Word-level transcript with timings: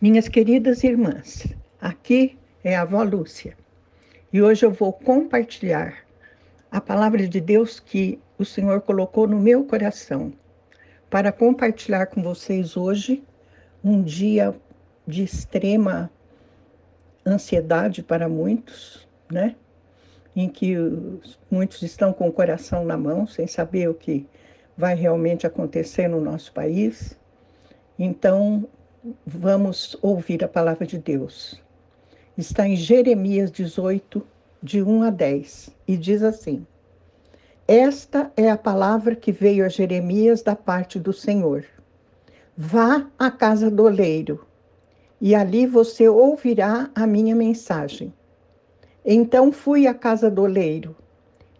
Minhas 0.00 0.28
queridas 0.28 0.82
irmãs, 0.82 1.46
aqui 1.78 2.38
é 2.64 2.74
a 2.74 2.80
avó 2.80 3.02
Lúcia 3.02 3.54
e 4.32 4.40
hoje 4.40 4.64
eu 4.64 4.70
vou 4.70 4.94
compartilhar 4.94 6.06
a 6.70 6.80
palavra 6.80 7.28
de 7.28 7.38
Deus 7.38 7.78
que 7.78 8.18
o 8.38 8.44
Senhor 8.46 8.80
colocou 8.80 9.26
no 9.26 9.38
meu 9.38 9.62
coração 9.62 10.32
para 11.10 11.30
compartilhar 11.30 12.06
com 12.06 12.22
vocês 12.22 12.78
hoje 12.78 13.22
um 13.84 14.02
dia 14.02 14.54
de 15.06 15.22
extrema 15.22 16.10
ansiedade 17.26 18.02
para 18.02 18.26
muitos, 18.26 19.06
né? 19.30 19.54
Em 20.34 20.48
que 20.48 20.76
muitos 21.50 21.82
estão 21.82 22.10
com 22.10 22.26
o 22.26 22.32
coração 22.32 22.86
na 22.86 22.96
mão, 22.96 23.26
sem 23.26 23.46
saber 23.46 23.90
o 23.90 23.94
que 23.94 24.26
vai 24.78 24.94
realmente 24.94 25.46
acontecer 25.46 26.08
no 26.08 26.22
nosso 26.22 26.54
país. 26.54 27.18
Então, 27.98 28.66
vamos 29.26 29.96
ouvir 30.02 30.44
a 30.44 30.48
palavra 30.48 30.86
de 30.86 30.98
Deus. 30.98 31.60
Está 32.36 32.68
em 32.68 32.76
Jeremias 32.76 33.50
18, 33.50 34.22
de 34.62 34.82
1 34.82 35.02
a 35.04 35.10
10, 35.10 35.70
e 35.88 35.96
diz 35.96 36.22
assim: 36.22 36.66
Esta 37.66 38.30
é 38.36 38.50
a 38.50 38.58
palavra 38.58 39.16
que 39.16 39.32
veio 39.32 39.64
a 39.64 39.68
Jeremias 39.68 40.42
da 40.42 40.54
parte 40.54 40.98
do 40.98 41.12
Senhor. 41.12 41.64
Vá 42.56 43.06
à 43.18 43.30
casa 43.30 43.70
do 43.70 43.84
oleiro, 43.84 44.46
e 45.20 45.34
ali 45.34 45.66
você 45.66 46.08
ouvirá 46.08 46.90
a 46.94 47.06
minha 47.06 47.34
mensagem. 47.34 48.12
Então 49.02 49.50
fui 49.50 49.86
à 49.86 49.94
casa 49.94 50.30
do 50.30 50.42
oleiro, 50.42 50.94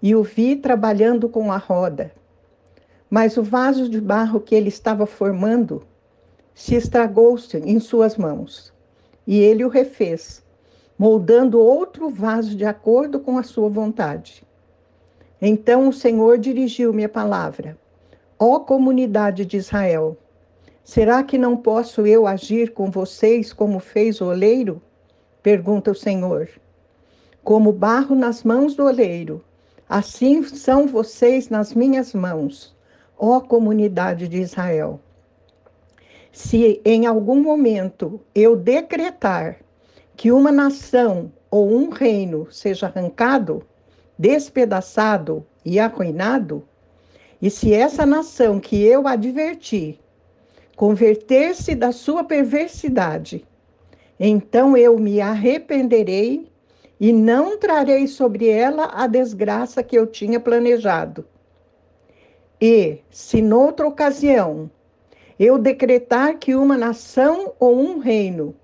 e 0.02 0.14
o 0.14 0.22
vi 0.22 0.56
trabalhando 0.56 1.28
com 1.28 1.50
a 1.50 1.56
roda. 1.56 2.12
Mas 3.08 3.36
o 3.36 3.42
vaso 3.42 3.88
de 3.88 4.00
barro 4.00 4.40
que 4.40 4.54
ele 4.54 4.68
estava 4.68 5.06
formando 5.06 5.82
se 6.60 6.74
estragou-se 6.74 7.56
em 7.56 7.80
suas 7.80 8.18
mãos, 8.18 8.70
e 9.26 9.38
ele 9.38 9.64
o 9.64 9.68
refez, 9.70 10.44
moldando 10.98 11.58
outro 11.58 12.10
vaso 12.10 12.54
de 12.54 12.66
acordo 12.66 13.18
com 13.18 13.38
a 13.38 13.42
sua 13.42 13.70
vontade. 13.70 14.44
Então 15.40 15.88
o 15.88 15.92
Senhor 15.92 16.36
dirigiu-me 16.36 17.02
a 17.02 17.08
palavra: 17.08 17.78
Ó 18.38 18.58
comunidade 18.58 19.46
de 19.46 19.56
Israel, 19.56 20.18
será 20.84 21.22
que 21.22 21.38
não 21.38 21.56
posso 21.56 22.06
eu 22.06 22.26
agir 22.26 22.74
com 22.74 22.90
vocês 22.90 23.54
como 23.54 23.80
fez 23.80 24.20
o 24.20 24.26
oleiro? 24.26 24.82
Pergunta 25.42 25.90
o 25.90 25.94
Senhor. 25.94 26.46
Como 27.42 27.72
barro 27.72 28.14
nas 28.14 28.44
mãos 28.44 28.74
do 28.74 28.84
oleiro, 28.84 29.42
assim 29.88 30.42
são 30.42 30.86
vocês 30.86 31.48
nas 31.48 31.72
minhas 31.72 32.12
mãos, 32.12 32.76
ó 33.18 33.40
comunidade 33.40 34.28
de 34.28 34.42
Israel 34.42 35.00
se 36.32 36.80
em 36.84 37.06
algum 37.06 37.40
momento 37.40 38.20
eu 38.34 38.56
decretar 38.56 39.56
que 40.16 40.30
uma 40.30 40.52
nação 40.52 41.32
ou 41.50 41.70
um 41.70 41.88
reino 41.90 42.46
seja 42.50 42.86
arrancado, 42.86 43.66
despedaçado 44.18 45.44
e 45.64 45.78
arruinado, 45.78 46.62
e 47.42 47.50
se 47.50 47.72
essa 47.72 48.04
nação 48.04 48.60
que 48.60 48.82
eu 48.82 49.08
adverti 49.08 49.98
converter-se 50.76 51.74
da 51.74 51.90
sua 51.92 52.22
perversidade, 52.22 53.46
então 54.18 54.76
eu 54.76 54.98
me 54.98 55.20
arrependerei 55.20 56.50
e 56.98 57.12
não 57.12 57.58
trarei 57.58 58.06
sobre 58.06 58.48
ela 58.48 58.90
a 58.92 59.06
desgraça 59.06 59.82
que 59.82 59.96
eu 59.96 60.06
tinha 60.06 60.38
planejado. 60.38 61.26
E, 62.60 62.98
se 63.10 63.40
noutra 63.40 63.88
ocasião 63.88 64.70
eu 65.40 65.56
decretar 65.56 66.38
que 66.38 66.54
uma 66.54 66.76
nação 66.76 67.54
ou 67.58 67.74
um 67.80 67.98
reino 67.98 68.54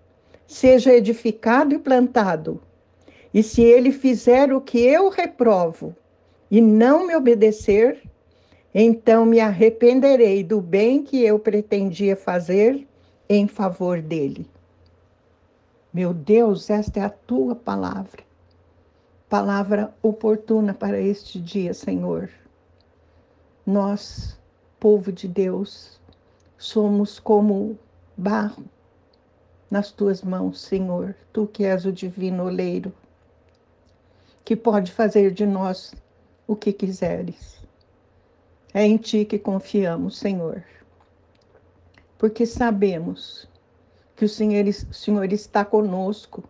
seja 0.46 0.92
edificado 0.92 1.74
e 1.74 1.78
plantado, 1.78 2.60
e 3.32 3.42
se 3.42 3.62
ele 3.62 3.90
fizer 3.90 4.52
o 4.52 4.60
que 4.60 4.78
eu 4.80 5.08
reprovo 5.08 5.96
e 6.50 6.60
não 6.60 7.06
me 7.06 7.16
obedecer, 7.16 8.02
então 8.74 9.24
me 9.24 9.40
arrependerei 9.40 10.44
do 10.44 10.60
bem 10.60 11.02
que 11.02 11.24
eu 11.24 11.38
pretendia 11.38 12.14
fazer 12.14 12.86
em 13.26 13.48
favor 13.48 14.02
dele. 14.02 14.46
Meu 15.90 16.12
Deus, 16.12 16.68
esta 16.68 17.00
é 17.00 17.04
a 17.04 17.10
tua 17.10 17.54
palavra, 17.56 18.22
palavra 19.30 19.94
oportuna 20.02 20.74
para 20.74 21.00
este 21.00 21.40
dia, 21.40 21.72
Senhor. 21.72 22.28
Nós, 23.64 24.38
povo 24.78 25.10
de 25.10 25.26
Deus, 25.26 25.98
somos 26.58 27.18
como 27.18 27.78
barro 28.16 28.64
nas 29.70 29.90
tuas 29.90 30.22
mãos, 30.22 30.60
Senhor, 30.60 31.14
tu 31.32 31.46
que 31.46 31.64
és 31.64 31.84
o 31.84 31.92
divino 31.92 32.44
oleiro, 32.44 32.92
que 34.44 34.56
pode 34.56 34.92
fazer 34.92 35.32
de 35.32 35.44
nós 35.44 35.94
o 36.46 36.54
que 36.54 36.72
quiseres. 36.72 37.56
É 38.72 38.84
em 38.84 38.96
ti 38.96 39.24
que 39.24 39.38
confiamos, 39.38 40.18
Senhor, 40.18 40.62
porque 42.18 42.46
sabemos 42.46 43.48
que 44.14 44.24
o 44.24 44.28
Senhor, 44.28 44.64
o 44.66 44.94
Senhor 44.94 45.32
está 45.32 45.64
conosco 45.64 46.44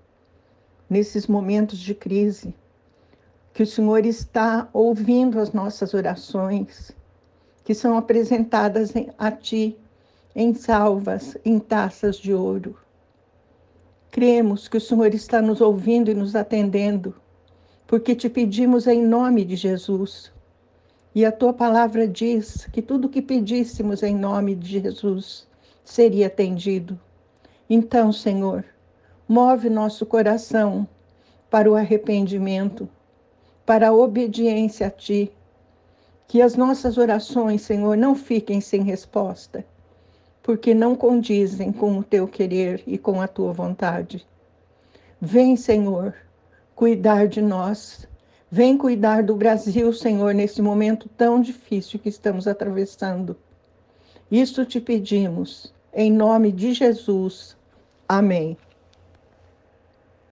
nesses 0.88 1.26
momentos 1.26 1.78
de 1.78 1.94
crise, 1.94 2.54
que 3.52 3.62
o 3.62 3.66
Senhor 3.66 4.04
está 4.04 4.68
ouvindo 4.72 5.40
as 5.40 5.52
nossas 5.52 5.94
orações, 5.94 6.92
que 7.64 7.74
são 7.74 7.96
apresentadas 7.96 8.92
a 9.18 9.30
Ti 9.32 9.76
em 10.38 10.52
salvas, 10.52 11.34
em 11.46 11.58
taças 11.58 12.16
de 12.16 12.34
ouro. 12.34 12.76
Cremos 14.10 14.68
que 14.68 14.76
o 14.76 14.80
Senhor 14.80 15.14
está 15.14 15.40
nos 15.40 15.62
ouvindo 15.62 16.10
e 16.10 16.14
nos 16.14 16.36
atendendo, 16.36 17.14
porque 17.86 18.14
te 18.14 18.28
pedimos 18.28 18.86
em 18.86 19.02
nome 19.02 19.46
de 19.46 19.56
Jesus. 19.56 20.30
E 21.14 21.24
a 21.24 21.32
tua 21.32 21.54
palavra 21.54 22.06
diz 22.06 22.66
que 22.70 22.82
tudo 22.82 23.08
que 23.08 23.22
pedíssemos 23.22 24.02
em 24.02 24.14
nome 24.14 24.54
de 24.54 24.78
Jesus 24.78 25.48
seria 25.82 26.26
atendido. 26.26 27.00
Então, 27.68 28.12
Senhor, 28.12 28.62
move 29.26 29.70
nosso 29.70 30.04
coração 30.04 30.86
para 31.48 31.70
o 31.70 31.74
arrependimento, 31.74 32.86
para 33.64 33.88
a 33.88 33.94
obediência 33.94 34.88
a 34.88 34.90
Ti. 34.90 35.32
Que 36.28 36.42
as 36.42 36.56
nossas 36.56 36.98
orações, 36.98 37.62
Senhor, 37.62 37.96
não 37.96 38.14
fiquem 38.14 38.60
sem 38.60 38.82
resposta 38.82 39.64
porque 40.46 40.72
não 40.72 40.94
condizem 40.94 41.72
com 41.72 41.98
o 41.98 42.04
teu 42.04 42.28
querer 42.28 42.80
e 42.86 42.96
com 42.96 43.20
a 43.20 43.26
tua 43.26 43.52
vontade. 43.52 44.24
Vem, 45.20 45.56
Senhor, 45.56 46.14
cuidar 46.72 47.26
de 47.26 47.42
nós. 47.42 48.06
Vem 48.48 48.78
cuidar 48.78 49.24
do 49.24 49.34
Brasil, 49.34 49.92
Senhor, 49.92 50.32
nesse 50.32 50.62
momento 50.62 51.08
tão 51.16 51.42
difícil 51.42 51.98
que 51.98 52.08
estamos 52.08 52.46
atravessando. 52.46 53.36
Isto 54.30 54.64
te 54.64 54.80
pedimos, 54.80 55.74
em 55.92 56.12
nome 56.12 56.52
de 56.52 56.72
Jesus. 56.72 57.56
Amém. 58.08 58.56